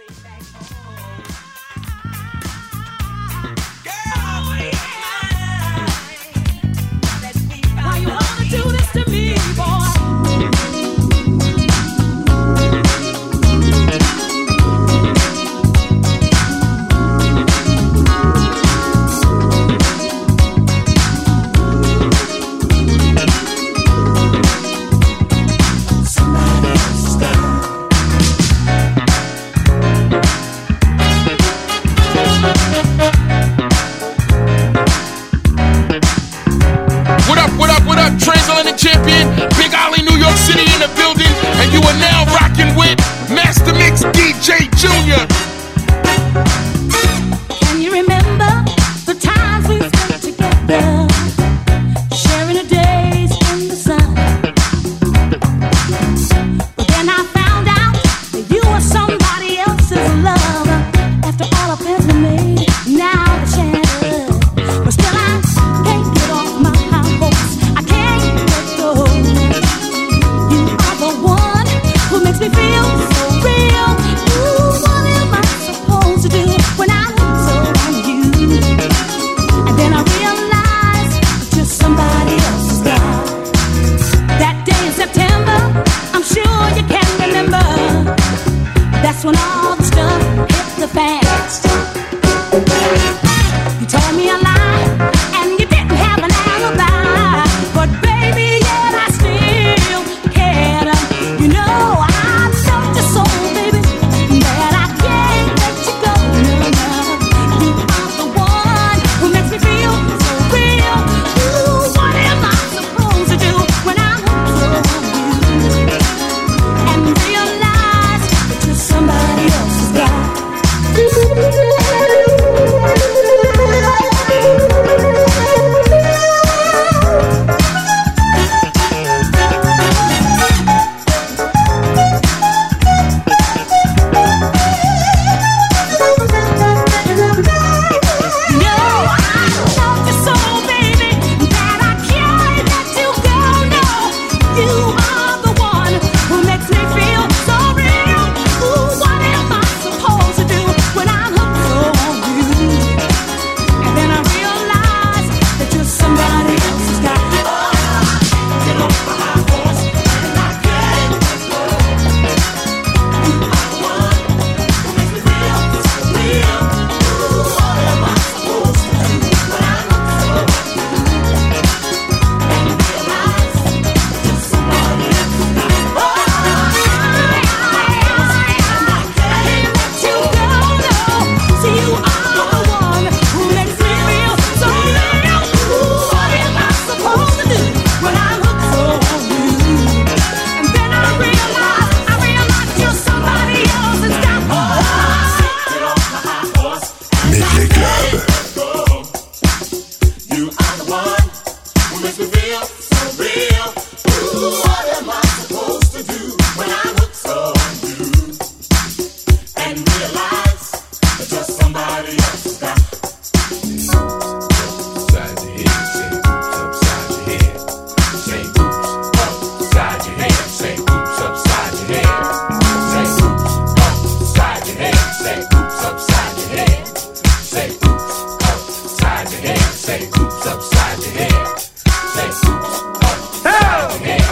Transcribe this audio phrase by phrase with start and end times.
[0.00, 0.99] way back home.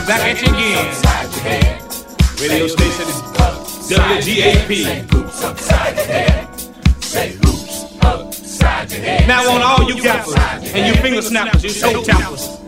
[0.09, 0.87] back at you again.
[2.41, 3.21] Radio station is
[3.93, 4.73] WGAP.
[9.29, 10.35] Now on all you gappers
[10.73, 12.59] and you finger snappers, you toe tappers,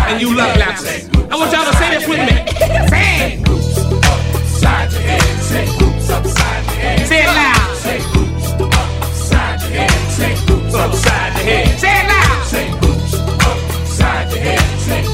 [0.00, 1.08] and you love lappers.
[1.30, 2.34] I want y'all to say this with me.
[2.88, 3.46] Say it.
[7.06, 7.76] Say it loud.
[7.76, 10.10] Say hoops upside your head.
[10.10, 11.78] Say hoops upside your head.
[11.78, 12.46] Say it loud.
[12.46, 14.80] Say hoops upside your head.
[14.80, 15.13] Say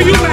[0.00, 0.29] for you, man.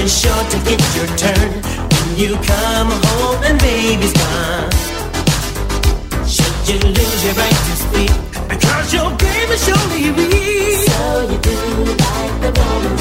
[0.00, 1.52] you're sure to get your turn
[1.92, 4.70] when you come home and baby's gone.
[6.26, 8.12] Should you lose your right to speak?
[8.48, 10.88] Because your game is surely weak.
[10.88, 12.99] So you do like the woman.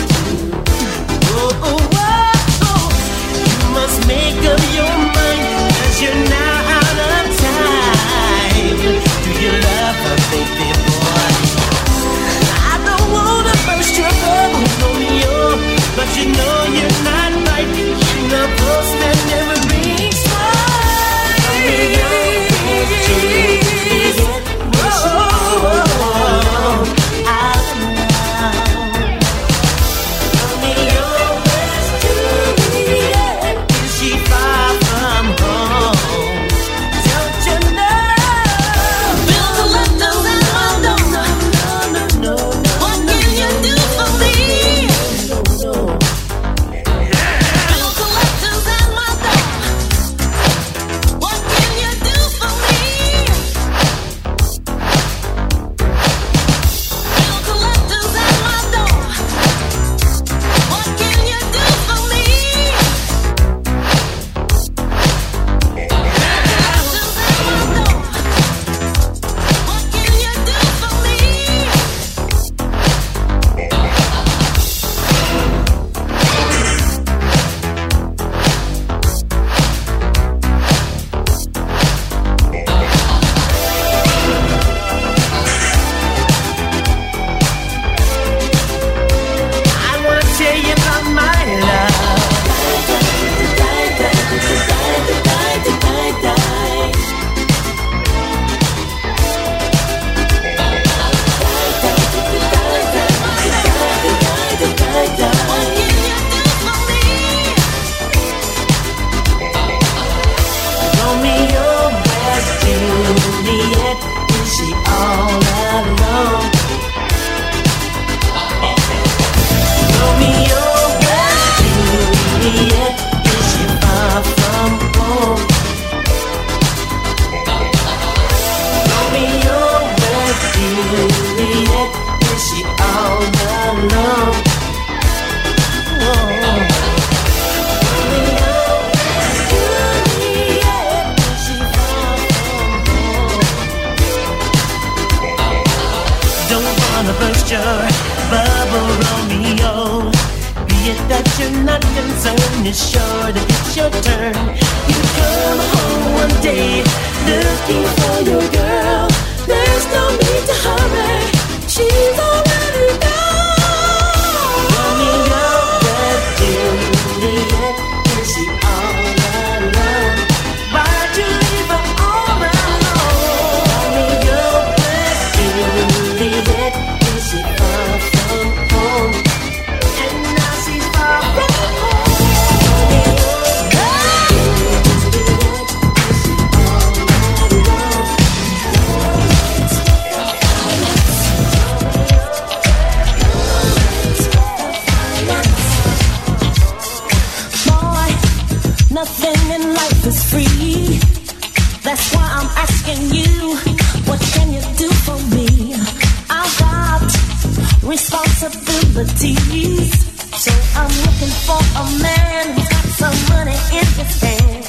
[208.10, 209.91] responsibilities.
[210.34, 214.66] So I'm looking for a man who's got some money in his hand.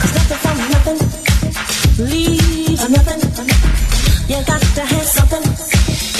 [0.00, 0.98] Cause nothing from nothing
[2.10, 3.20] leaves nothing.
[4.28, 5.42] You got to have something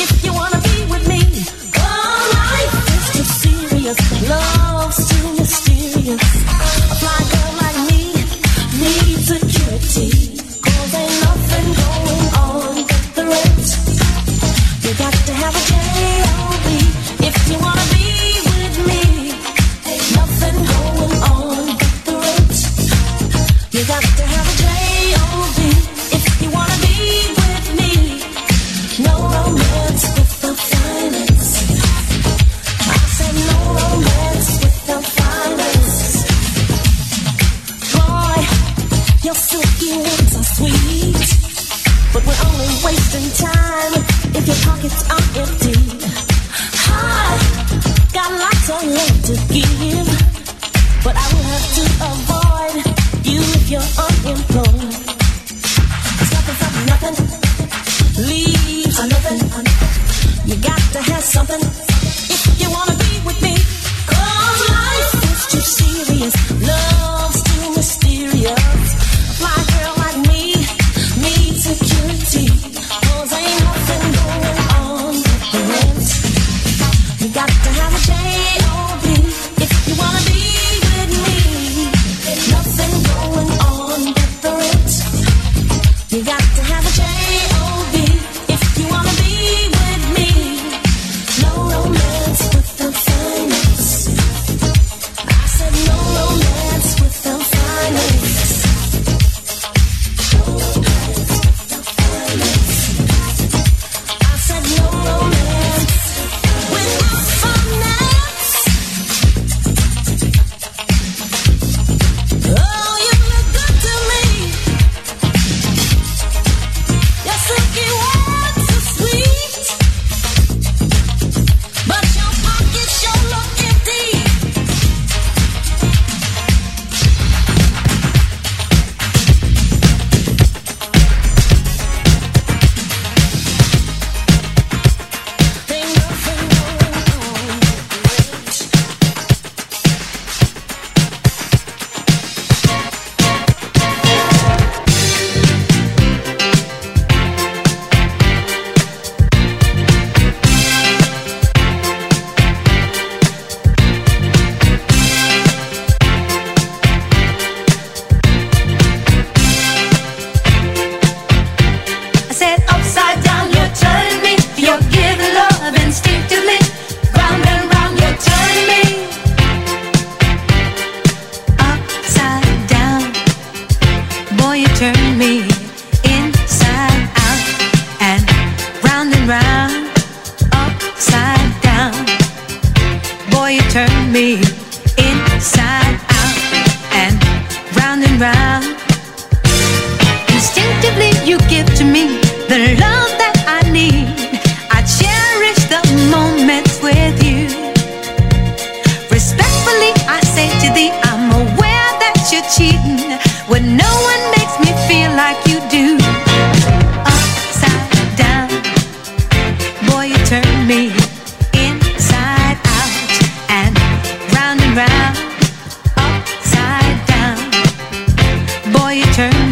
[0.02, 1.20] if you wanna be with me.
[1.76, 3.98] Oh, life is too serious,
[4.28, 6.39] love's too mysterious.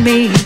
[0.05, 0.38] me.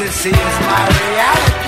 [0.00, 1.59] Fantasy is my reality.